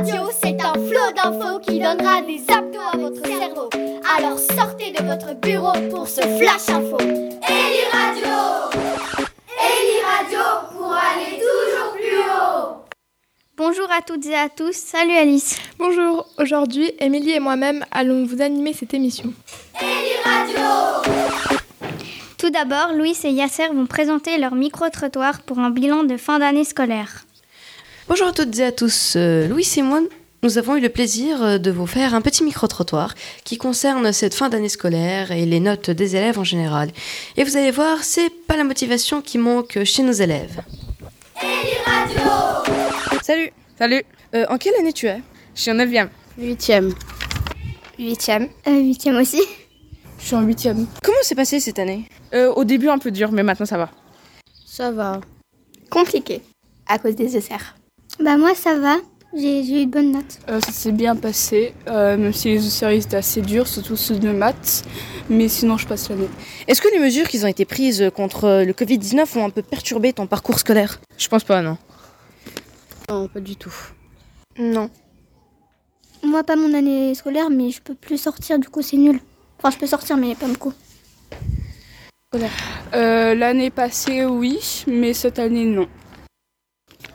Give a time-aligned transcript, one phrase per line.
[0.00, 3.68] Radio, c'est un flot d'infos qui donnera des abdos à votre cerveau.
[4.16, 6.96] Alors sortez de votre bureau pour ce flash info.
[6.96, 8.32] Eli Radio
[9.58, 10.40] Eli Radio
[10.72, 12.84] pour aller toujours plus haut
[13.58, 15.58] Bonjour à toutes et à tous, salut Alice.
[15.78, 19.34] Bonjour, aujourd'hui, Émilie et moi-même allons vous animer cette émission.
[19.82, 21.12] Eli Radio
[22.38, 26.64] Tout d'abord, Louis et Yasser vont présenter leur micro-trottoir pour un bilan de fin d'année
[26.64, 27.26] scolaire.
[28.10, 29.14] Bonjour à toutes et à tous.
[29.14, 30.00] Euh, Louis et moi,
[30.42, 33.14] nous avons eu le plaisir euh, de vous faire un petit micro-trottoir
[33.44, 36.90] qui concerne cette fin d'année scolaire et les notes des élèves en général.
[37.36, 40.60] Et vous allez voir, c'est pas la motivation qui manque chez nos élèves.
[41.40, 44.02] Eli Radio Salut Salut,
[44.34, 45.22] Euh, En quelle année tu es?
[45.54, 46.08] Je suis en 9ème.
[46.36, 46.92] Huitième.
[47.96, 48.48] Huitième.
[48.66, 49.40] Euh, huitième aussi.
[50.18, 50.88] Je suis en huitième.
[51.04, 52.06] Comment s'est passée cette année?
[52.34, 53.88] Euh, au début un peu dur, mais maintenant ça va.
[54.66, 55.20] Ça va.
[55.88, 56.42] compliqué
[56.88, 57.76] à cause des ESR.
[58.22, 58.96] Bah moi ça va,
[59.34, 60.38] j'ai eu de bonnes notes.
[60.48, 64.18] Euh, ça s'est bien passé, euh, même si les séries étaient assez durs, surtout ceux
[64.18, 64.84] de maths.
[65.30, 66.28] Mais sinon, je passe l'année.
[66.68, 70.12] Est-ce que les mesures qui ont été prises contre le Covid-19 ont un peu perturbé
[70.12, 71.00] ton parcours scolaire?
[71.16, 71.78] Je pense pas, non.
[73.08, 73.74] Non, pas du tout.
[74.58, 74.90] Non.
[76.22, 79.20] Moi pas mon année scolaire mais je peux plus sortir du coup c'est nul.
[79.58, 80.74] Enfin je peux sortir mais pas beaucoup.
[82.94, 85.88] Euh, l'année passée, oui, mais cette année, non.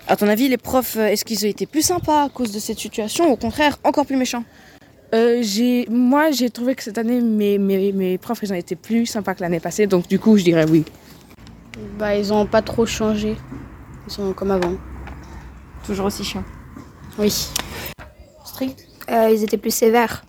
[0.07, 2.59] À ton avis, les profs, euh, est-ce qu'ils ont été plus sympas à cause de
[2.59, 4.43] cette situation ou au contraire encore plus méchants
[5.13, 8.75] Euh, j'ai, moi, j'ai trouvé que cette année, mes, mes, mes profs, ils ont été
[8.75, 10.83] plus sympas que l'année passée, donc du coup, je dirais oui.
[11.97, 13.35] Bah, ils ont pas trop changé.
[14.07, 14.75] Ils sont comme avant.
[15.85, 16.43] Toujours aussi chiant.
[17.17, 17.33] Oui.
[18.45, 20.23] Strict Euh, ils étaient plus sévères.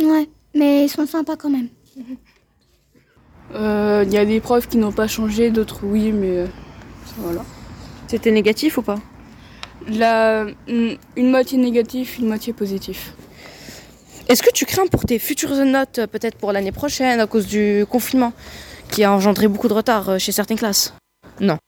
[0.00, 1.68] Ouais, mais ils sont sympas quand même.
[3.54, 6.44] Euh, Il y a des profs qui n'ont pas changé, d'autres oui, mais
[7.16, 7.42] voilà.
[8.08, 8.98] C'était négatif ou pas?
[9.86, 12.98] La, une moitié négative, une moitié positive.
[14.28, 17.86] Est-ce que tu crains pour tes futures notes, peut-être pour l'année prochaine, à cause du
[17.88, 18.32] confinement,
[18.90, 20.92] qui a engendré beaucoup de retard euh, chez certaines classes?
[21.40, 21.58] Non.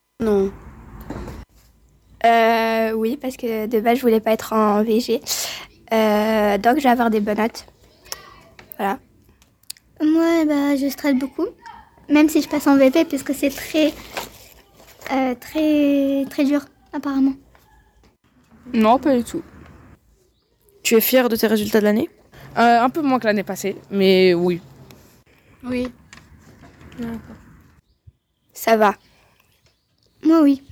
[2.26, 5.20] Euh, oui, parce que de base, je voulais pas être en VG.
[5.92, 7.64] Euh, donc, je vais avoir des bonnes notes.
[8.76, 8.98] Voilà.
[10.02, 11.46] Moi bah je stresse beaucoup.
[12.08, 13.92] Même si je passe en VP puisque c'est très
[15.12, 17.34] euh, très très dur apparemment.
[18.72, 19.42] Non, pas du tout.
[20.82, 22.08] Tu es fier de tes résultats de l'année
[22.58, 24.60] Euh, un peu moins que l'année passée, mais oui.
[25.62, 25.92] Oui.
[28.52, 28.94] Ça va.
[30.24, 30.62] Moi oui.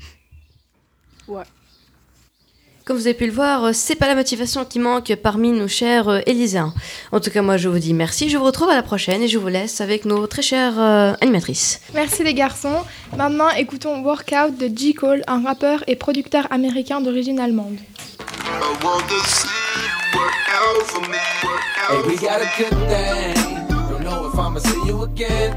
[2.88, 5.68] Comme vous avez pu le voir, euh, c'est pas la motivation qui manque parmi nos
[5.68, 6.72] chers euh, Élyséens.
[7.12, 8.30] En tout cas, moi, je vous dis merci.
[8.30, 11.12] Je vous retrouve à la prochaine et je vous laisse avec nos très chères euh,
[11.20, 11.82] animatrices.
[11.92, 12.78] Merci les garçons.
[13.14, 14.94] Maintenant, écoutons Workout de J.
[14.94, 17.76] Cole, un rappeur et producteur américain d'origine allemande.
[17.76, 21.18] I want to see you work out for me.
[21.44, 21.60] Work
[21.90, 23.66] Hey, out we got a good thing.
[23.90, 25.54] Don't know if I'ma see you again.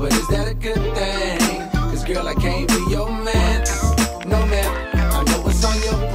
[0.00, 1.68] But is that a good thing?
[1.90, 2.85] Cause girl, I can't be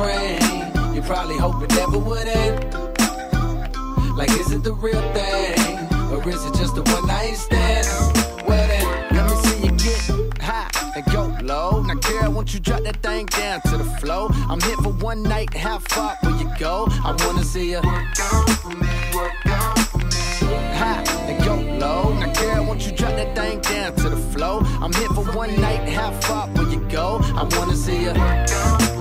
[0.01, 0.95] on.
[0.95, 2.73] You probably hope it never would end.
[4.15, 5.87] Like, is it the real thing?
[6.11, 7.87] Or is it just a one night stand?
[8.47, 8.85] Well then,
[9.15, 11.81] let me see you get high and go low.
[11.83, 14.29] Now, girl, won't you drop that thing down to the flow?
[14.49, 16.87] I'm here for one night, how far will you go?
[16.89, 18.87] I wanna see you out for me.
[19.15, 20.11] Work out for me.
[20.75, 22.13] high and go low.
[22.19, 24.59] Now, girl, won't you drop that thing down to the flow?
[24.81, 27.19] I'm here for one night, how far will you go?
[27.23, 28.13] I wanna see you.
[28.13, 29.00] Work out.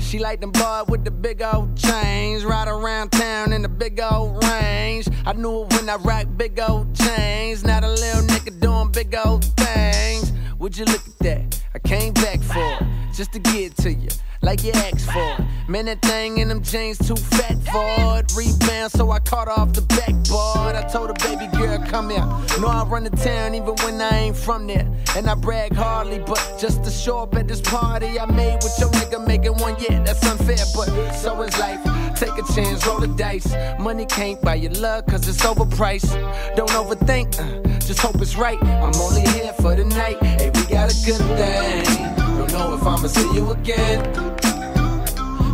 [0.00, 4.00] She like them boy with the big old chains, ride around town in the big
[4.00, 5.06] old range.
[5.26, 7.62] I knew it when I rocked big old chains.
[7.62, 10.32] Now the little nigga doing big old things.
[10.58, 11.62] Would you look at that?
[11.74, 12.82] I came back for it,
[13.18, 14.08] just to get to you,
[14.42, 15.68] like you asked for it.
[15.68, 18.32] Man, that thing in them jeans too fat for it.
[18.36, 20.76] Rebound, so I caught off the backboard.
[20.76, 22.24] I told her, baby girl, come here.
[22.60, 24.88] Know I run the town even when I ain't from there.
[25.16, 28.78] And I brag hardly, but just to show up at this party I made with
[28.78, 31.82] your nigga making one, yeah, that's unfair, but so is life.
[32.14, 33.52] Take a chance, roll the dice.
[33.80, 36.14] Money can't buy your love, cause it's overpriced.
[36.54, 38.62] Don't overthink, uh, just hope it's right.
[38.62, 40.22] I'm only here for the night.
[40.22, 42.27] Hey, we got a good thing.
[42.58, 44.02] Know if I'ma see you again.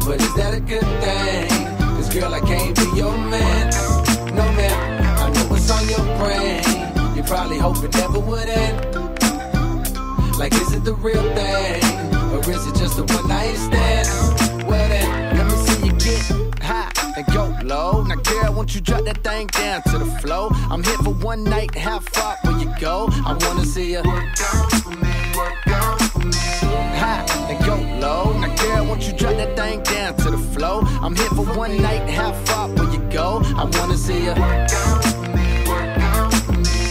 [0.07, 1.49] But is that a good thing?
[1.97, 3.71] Cause girl, I can't be your man.
[4.33, 6.65] No man, I know what's on your brain.
[7.15, 8.95] You probably hope it never would end.
[10.39, 11.83] Like, is it the real thing?
[12.33, 14.67] Or is it just a one night stand?
[14.67, 18.03] Well then, let me see you get high and go low.
[18.03, 20.49] Now, girl, won't you drop that thing down to the flow?
[20.71, 23.09] I'm here for one night, how far will you go?
[23.27, 24.03] I wanna see you
[25.37, 26.27] Work out for me.
[26.27, 26.99] Work out me.
[27.03, 28.39] high and go low.
[28.39, 30.83] Now, girl, won't you drop that thing down to the floor.
[31.03, 33.43] I'm here for one night, how far will you go?
[33.57, 34.35] I wanna see you.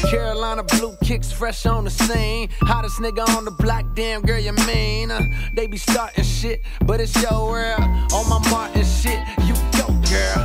[0.09, 2.49] Carolina blue kicks fresh on the scene.
[2.61, 5.09] Hottest nigga on the block, damn girl, you mean?
[5.09, 5.21] Uh,
[5.53, 7.81] they be starting shit, but it's your world.
[8.13, 10.42] On my Martin shit, you go, girl.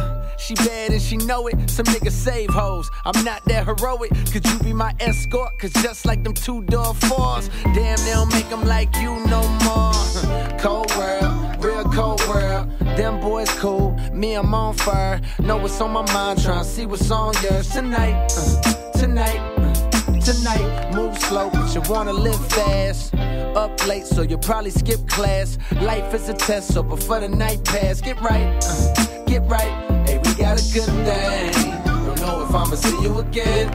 [0.48, 1.68] She bad and she know it.
[1.68, 2.90] Some niggas save hoes.
[3.04, 4.10] I'm not that heroic.
[4.32, 5.58] Could you be my escort?
[5.58, 9.46] Cause just like them two door fours, damn, they don't make them like you no
[9.66, 9.92] more.
[10.58, 12.66] Cold world, real cold world.
[12.96, 15.20] Them boys cool, me, I'm on fire.
[15.38, 18.14] Know what's on my mind, tryna see what's on yours tonight.
[18.34, 19.36] uh, tonight.
[19.58, 19.74] uh,
[20.20, 23.14] Tonight, move slow, but you wanna live fast.
[23.14, 25.58] Up late, so you'll probably skip class.
[25.82, 29.72] Life is a test, so before the night pass, get right, uh, get right.
[30.08, 31.52] Hey, got a good thing.
[31.84, 33.70] Don't know if I'ma see you again,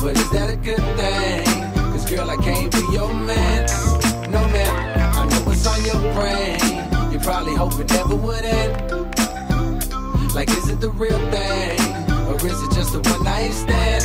[0.00, 1.44] but is that a good thing?
[1.92, 3.66] Cause girl, I can't be your man.
[4.30, 7.12] No man, I know what's on your brain.
[7.12, 8.72] You probably hope it never would end.
[10.34, 11.78] Like, is it the real thing?
[12.26, 14.02] Or is it just a one night stand?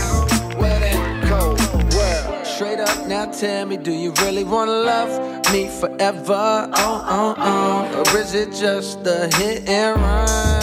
[0.59, 1.59] Well then, cold
[1.94, 2.45] world.
[2.45, 6.69] Straight up, now tell me, do you really wanna love me forever?
[6.75, 8.13] Oh, oh, oh.
[8.13, 10.56] Or is it just a hit and run?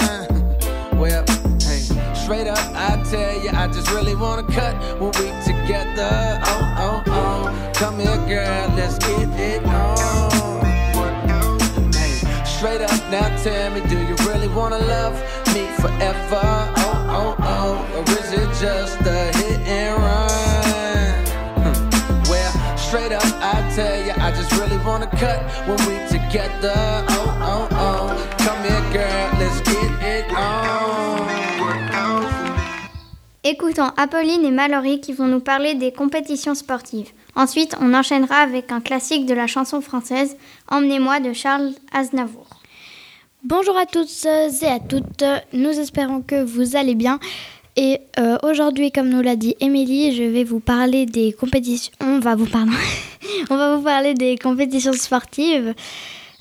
[2.25, 6.41] Straight up, I tell you, I just really wanna cut when we together.
[6.47, 7.73] Oh, oh, oh.
[7.75, 10.65] Come here, girl, let's get it on.
[11.93, 12.15] Hey,
[12.47, 15.13] straight up now tell me, do you really wanna love
[15.53, 16.41] me forever?
[16.79, 21.27] Oh, oh, oh, or is it just a hit and run?
[21.61, 22.31] Hmm.
[22.31, 26.73] Well, straight up, I tell you, I just really wanna cut when we together.
[26.75, 29.84] Oh, oh, oh, come here, girl, let's get
[33.57, 37.13] Écoutons Apolline et Mallory qui vont nous parler des compétitions sportives.
[37.37, 40.37] Ensuite, on enchaînera avec un classique de la chanson française,
[40.69, 42.49] Emmenez-moi de Charles Aznavour.
[43.45, 45.23] Bonjour à tous et à toutes,
[45.53, 47.21] nous espérons que vous allez bien.
[47.77, 51.93] Et euh, aujourd'hui, comme nous l'a dit Émilie, je vais vous parler des compétitions.
[52.01, 52.47] On va vous
[53.85, 55.75] parler des compétitions sportives.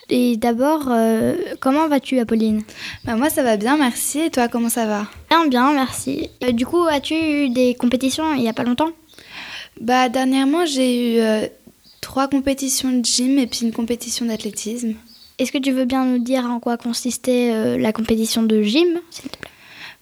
[0.09, 2.63] Et d'abord, euh, comment vas-tu, Apolline?
[3.05, 4.19] Bah moi ça va bien, merci.
[4.19, 5.07] Et toi comment ça va?
[5.29, 6.29] Bien, bien, merci.
[6.43, 8.91] Euh, du coup, as-tu eu des compétitions il n'y a pas longtemps?
[9.79, 11.47] Bah dernièrement j'ai eu euh,
[12.01, 14.93] trois compétitions de gym et puis une compétition d'athlétisme.
[15.39, 19.31] Est-ce que tu veux bien nous dire en quoi consistait la compétition de gym, s'il
[19.31, 19.49] te plaît?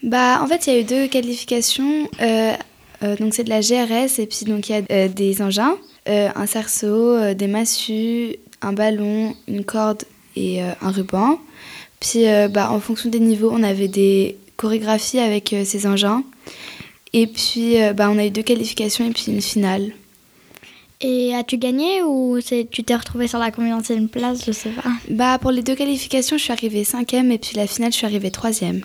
[0.04, 2.10] Bah en fait il y a eu deux qualifications.
[2.20, 5.78] donc c'est de la GRS et puis donc il y a des engins,
[6.08, 10.04] un cerceau, des massues, un ballon, une corde
[10.36, 11.40] et euh, un ruban.
[12.00, 16.24] Puis euh, bah, en fonction des niveaux on avait des chorégraphies avec euh, ces engins.
[17.14, 19.92] Et puis bah, on a eu deux qualifications et puis une finale.
[21.02, 24.90] Et as-tu gagné ou tu t'es retrouvée sur la combien de place Je sais pas.
[25.10, 28.06] Bah pour les deux qualifications je suis arrivée cinquième et puis la finale je suis
[28.06, 28.82] arrivée troisième.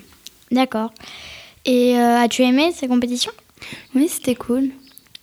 [0.50, 0.93] D'accord.
[1.67, 3.32] Et euh, as-tu aimé ces compétitions?
[3.94, 4.70] Oui, c'était cool.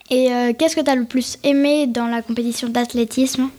[0.09, 3.49] Et euh, qu'est-ce que tu as le plus aimé dans la compétition d'athlétisme?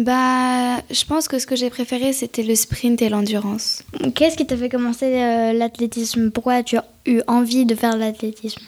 [0.00, 3.82] Bah, je pense que ce que j'ai préféré, c'était le sprint et l'endurance.
[4.14, 6.30] Qu'est-ce qui t'a fait commencer euh, l'athlétisme?
[6.30, 8.62] Pourquoi as-tu eu envie de faire de l'athlétisme?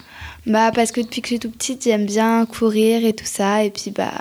[0.46, 3.64] Bah, parce que depuis que je suis toute petite, j'aime bien courir et tout ça.
[3.64, 4.12] Et puis, bah,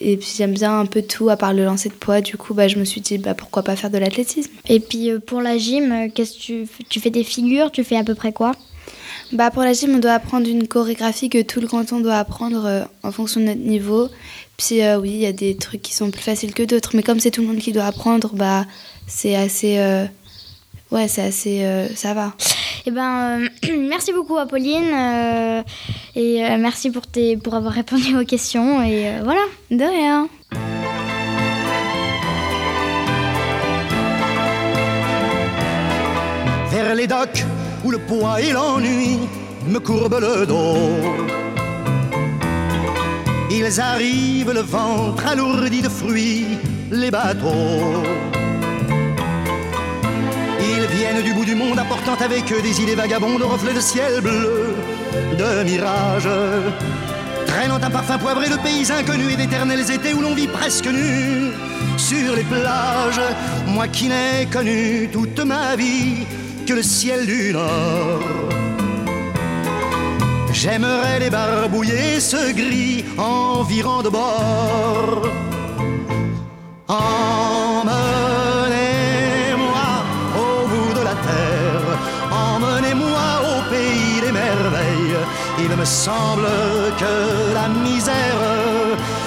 [0.00, 2.22] et puis j'aime bien un peu tout à part le lancer de poids.
[2.22, 4.52] Du coup, bah, je me suis dit, bah, pourquoi pas faire de l'athlétisme?
[4.68, 7.70] Et puis euh, pour la gym, euh, qu'est-ce que tu fais Tu fais des figures?
[7.70, 8.52] Tu fais à peu près quoi?
[9.32, 12.64] Bah, pour la gym, on doit apprendre une chorégraphie que tout le canton doit apprendre
[12.64, 14.08] euh, en fonction de notre niveau.
[14.56, 16.90] Puis, euh, oui, il y a des trucs qui sont plus faciles que d'autres.
[16.94, 18.64] Mais comme c'est tout le monde qui doit apprendre, bah,
[19.06, 19.78] c'est assez.
[19.78, 20.06] euh,
[20.92, 21.64] Ouais, c'est assez.
[21.64, 22.32] euh, ça va.
[22.86, 23.48] Eh ben, euh,
[23.88, 25.62] merci beaucoup Apolline euh,
[26.14, 29.40] et euh, merci pour, tes, pour avoir répondu aux questions et euh, voilà.
[29.72, 30.28] De rien.
[36.70, 37.44] vers les docks
[37.84, 39.18] où le poids et l'ennui
[39.68, 41.45] me courbent le dos.
[43.58, 46.58] Ils arrivent le ventre alourdi de fruits,
[46.90, 48.02] les bateaux.
[50.60, 54.20] Ils viennent du bout du monde apportant avec eux des idées vagabondes, reflets de ciel
[54.20, 54.74] bleu,
[55.38, 56.28] de mirages.
[57.46, 61.50] Traînant un parfum poivré de pays inconnus et d'éternels étés où l'on vit presque nu
[61.96, 63.22] sur les plages.
[63.68, 66.26] Moi qui n'ai connu toute ma vie
[66.66, 68.55] que le ciel du Nord.
[70.60, 75.20] J'aimerais les barbouiller ce gris environ de bord.
[76.88, 77.98] Emmenez-moi
[80.44, 81.88] au bout de la terre,
[82.48, 85.18] emmenez-moi au pays des merveilles.
[85.58, 86.48] Il me semble
[87.02, 87.14] que
[87.52, 88.42] la misère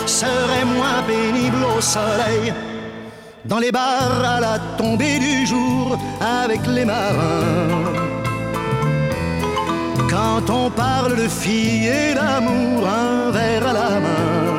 [0.07, 2.53] serait moins pénible au soleil.
[3.45, 7.98] dans les bars à la tombée du jour avec les marins.
[10.09, 14.49] Quand on parle de filles et d'amour, un verre à la main.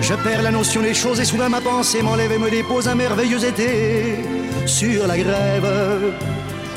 [0.00, 2.94] Je perds la notion des choses et soudain ma pensée m'enlève et me dépose un
[2.94, 4.22] merveilleux été
[4.66, 6.14] sur la grève.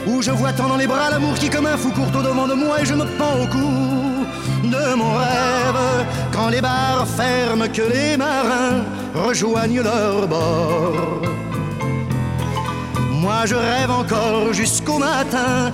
[0.08, 2.48] Où je vois tant dans les bras l'amour qui comme un fou court au devant
[2.48, 4.18] de moi et je me pends au cou
[4.64, 6.06] de mon rêve.
[6.32, 11.22] Quand les bars ferment, que les marins rejoignent leur bord.
[13.12, 15.74] Moi je rêve encore jusqu'au matin,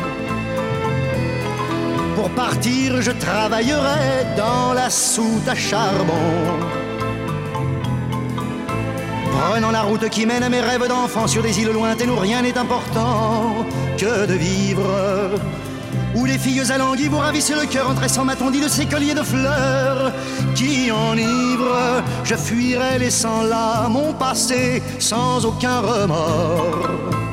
[2.21, 6.13] Pour partir, je travaillerai dans la soute à charbon.
[9.31, 12.43] Prenant la route qui mène à mes rêves d'enfant sur des îles lointaines où rien
[12.43, 13.65] n'est important
[13.97, 15.31] que de vivre.
[16.13, 19.15] Où les filles alanguies vous ravissent le cœur en tressant ma tondie de ces colliers
[19.15, 20.13] de fleurs
[20.53, 22.03] qui enivrent.
[22.23, 27.30] Je fuirai laissant là mon passé sans aucun remords.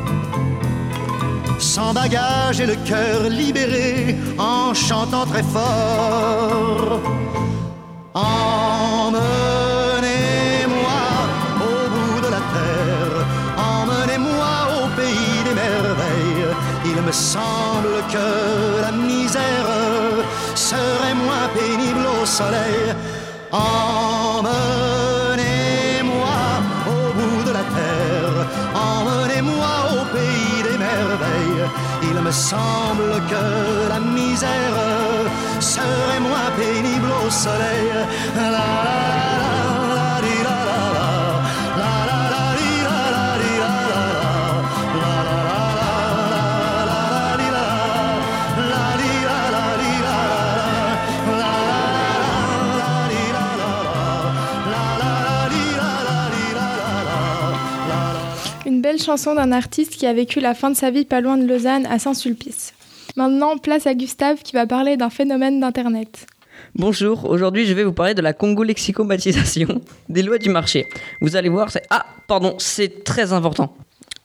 [1.58, 7.00] Sans bagage et le cœur libéré en chantant très fort.
[8.14, 9.18] Emmenez-moi
[11.60, 16.54] au bout de la terre, emmenez-moi au pays des merveilles.
[16.84, 18.28] Il me semble que
[18.82, 19.68] la misère
[20.54, 22.94] serait moins pénible au soleil.
[23.52, 24.87] Emmenez-moi
[32.02, 34.76] Il me semble que la misère
[35.60, 37.90] serait moins pénible au soleil.
[58.98, 61.46] Belle chanson d'un artiste qui a vécu la fin de sa vie pas loin de
[61.46, 62.74] Lausanne, à Saint-Sulpice.
[63.16, 66.26] Maintenant, place à Gustave qui va parler d'un phénomène d'Internet.
[66.74, 70.88] Bonjour, aujourd'hui je vais vous parler de la congo-lexicomatisation des lois du marché.
[71.20, 71.84] Vous allez voir, c'est...
[71.90, 73.72] Ah, pardon, c'est très important.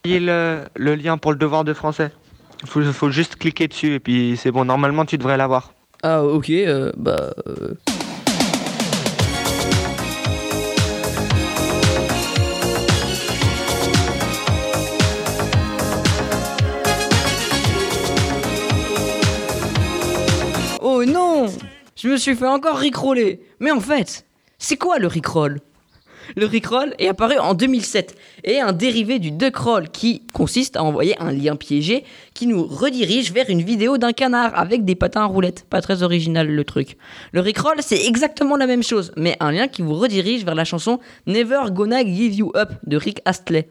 [0.06, 2.10] Et le, le lien pour le devoir de français.
[2.64, 5.74] Il faut, faut juste cliquer dessus et puis c'est bon, normalement tu devrais l'avoir.
[6.02, 7.32] Ah, ok, euh, bah...
[7.48, 7.76] euh,
[22.04, 23.40] Je me suis fait encore rickroller.
[23.62, 24.26] Mais en fait,
[24.58, 25.62] c'est quoi le rickroll?
[26.36, 30.84] Le rickroll est apparu en 2007 et est un dérivé du duckroll qui consiste à
[30.84, 35.22] envoyer un lien piégé qui nous redirige vers une vidéo d'un canard avec des patins
[35.22, 35.66] à roulettes.
[35.70, 36.98] Pas très original le truc.
[37.32, 40.66] Le rickroll, c'est exactement la même chose, mais un lien qui vous redirige vers la
[40.66, 43.70] chanson Never Gonna Give You Up de Rick Astley.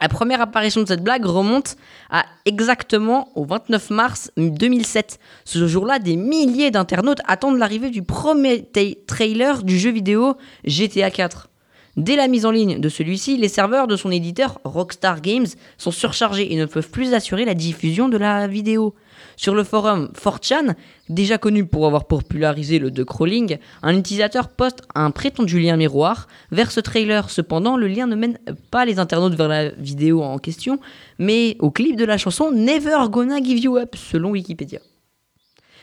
[0.00, 1.76] La première apparition de cette blague remonte
[2.10, 5.18] à exactement au 29 mars 2007.
[5.44, 8.68] Ce jour-là, des milliers d'internautes attendent l'arrivée du premier
[9.06, 11.48] trailer du jeu vidéo GTA 4.
[11.96, 15.46] Dès la mise en ligne de celui-ci, les serveurs de son éditeur Rockstar Games
[15.78, 18.94] sont surchargés et ne peuvent plus assurer la diffusion de la vidéo.
[19.36, 20.74] Sur le forum 4chan,
[21.08, 26.28] déjà connu pour avoir popularisé le de crawling, un utilisateur poste un prétendu lien miroir
[26.52, 27.30] vers ce trailer.
[27.30, 28.38] Cependant, le lien ne mène
[28.70, 30.78] pas les internautes vers la vidéo en question,
[31.18, 34.80] mais au clip de la chanson Never Gonna Give You Up, selon Wikipédia.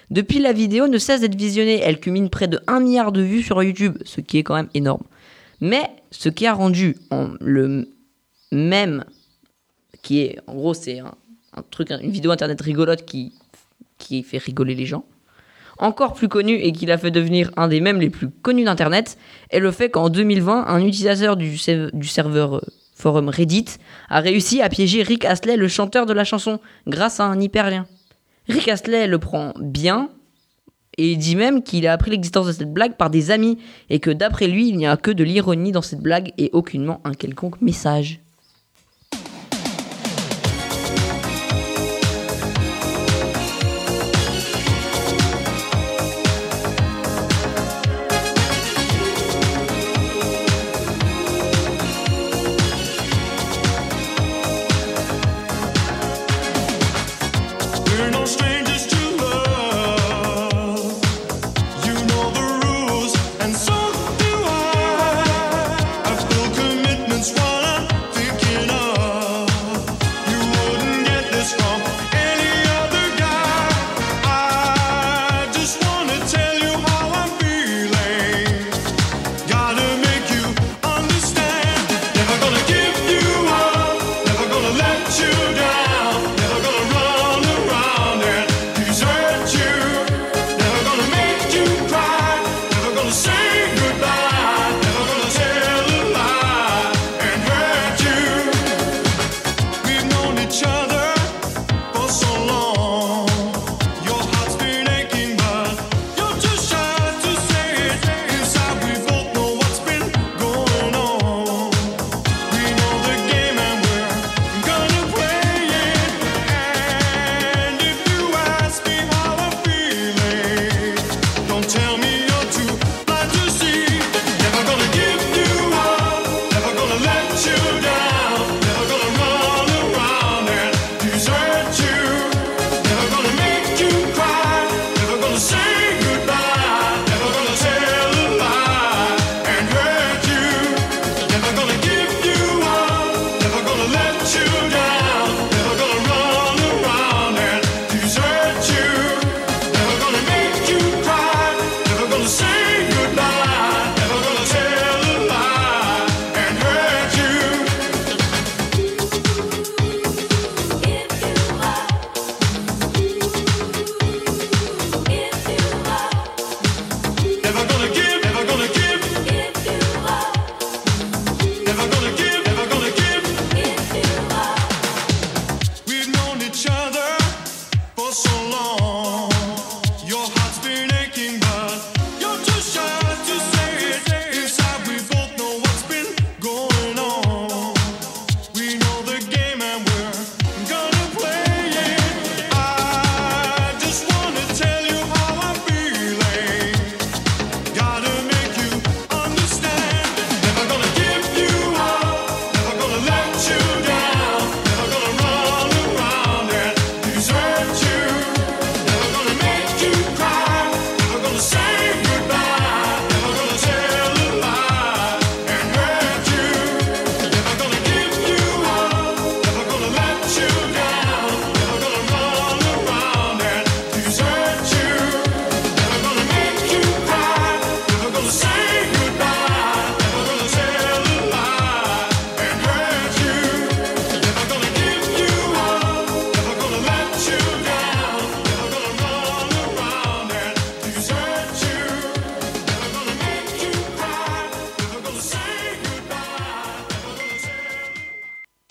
[0.09, 1.79] Depuis, la vidéo ne cesse d'être visionnée.
[1.79, 4.69] Elle culmine près de 1 milliard de vues sur YouTube, ce qui est quand même
[4.73, 5.03] énorme.
[5.61, 7.87] Mais ce qui a rendu en- le
[8.51, 9.05] même,
[10.01, 11.13] qui est en gros, c'est un,
[11.55, 13.31] un truc, une vidéo internet rigolote qui,
[14.01, 15.05] qui fait rigoler les gens,
[15.77, 19.17] encore plus connu et qui l'a fait devenir un des mèmes les plus connus d'internet,
[19.49, 22.61] est le fait qu'en 2020, un utilisateur du serveur euh,
[22.95, 23.77] forum Reddit
[24.09, 27.87] a réussi à piéger Rick Astley, le chanteur de la chanson, grâce à un hyperlien.
[28.47, 30.09] Rick Astley le prend bien
[30.97, 33.57] et dit même qu'il a appris l'existence de cette blague par des amis
[33.89, 37.01] et que d'après lui, il n'y a que de l'ironie dans cette blague et aucunement
[37.03, 38.19] un quelconque message.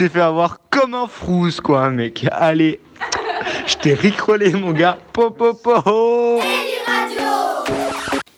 [0.00, 2.26] T'es fait avoir comme un frousse, quoi, mec.
[2.32, 2.80] Allez,
[3.66, 4.96] je t'ai ricrolé, mon gars.
[5.12, 6.40] Po, po, po.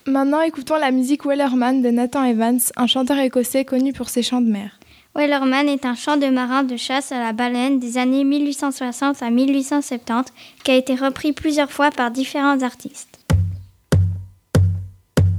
[0.05, 4.40] Maintenant, écoutons la musique Wellerman de Nathan Evans, un chanteur écossais connu pour ses chants
[4.40, 4.72] de mer.
[5.14, 9.31] Wellerman est un chant de marin de chasse à la baleine des années 1860 à
[9.31, 10.33] 1870
[10.64, 13.12] qui a été repris plusieurs fois par différents artistes.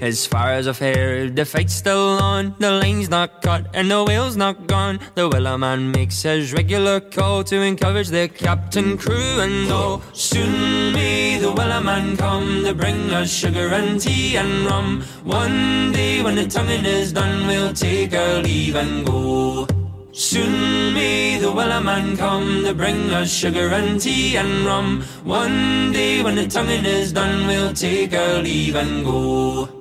[0.00, 2.54] As far as I've heard, the fight's still on.
[2.58, 4.98] The line's not cut and the whale's not gone.
[5.14, 10.02] The Wellerman makes his regular call to encourage the captain, crew, and all.
[10.12, 15.02] Soon may the Wellerman come to bring us sugar and tea and rum.
[15.22, 19.66] One day when the tonguing is done, we'll take our leave and go.
[20.12, 25.02] Soon may the Wellerman come to bring us sugar and tea and rum.
[25.24, 29.73] One day when the tonguing is done, we'll take our leave and go.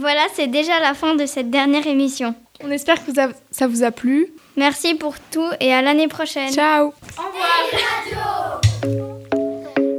[0.00, 2.34] Voilà, c'est déjà la fin de cette dernière émission.
[2.64, 3.12] On espère que
[3.50, 4.32] ça vous a plu.
[4.56, 6.50] Merci pour tout et à l'année prochaine.
[6.50, 6.86] Ciao.
[6.86, 6.90] Au
[7.22, 8.60] revoir.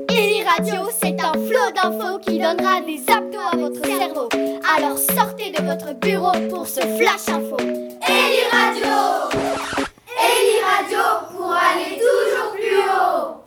[0.09, 4.27] Eli Radio, c'est un flot d'infos qui donnera des abdos à votre cerveau.
[4.75, 7.57] Alors sortez de votre bureau pour ce flash info.
[7.59, 9.29] Eli Radio.
[10.17, 10.99] Eli Radio
[11.37, 13.40] pour aller toujours plus haut.